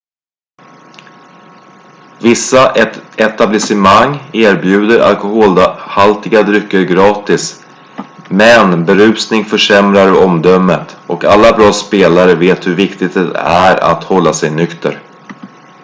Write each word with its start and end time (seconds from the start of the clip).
vissa 2.25 2.61
etablissemang 3.25 4.15
erbjuder 4.43 5.03
alkoholhaltiga 5.09 6.41
drycker 6.49 6.81
gratis 6.93 7.45
men 8.29 8.85
berusning 8.85 9.45
försämrar 9.45 10.17
omdömet 10.23 10.97
och 11.07 11.23
alla 11.25 11.57
bra 11.57 11.73
spelare 11.73 12.35
vet 12.35 12.67
hur 12.67 12.75
viktigt 12.75 13.13
det 13.13 13.33
är 13.35 13.83
att 13.91 14.03
hålla 14.03 14.33
sig 14.33 14.51
nykter 14.51 15.01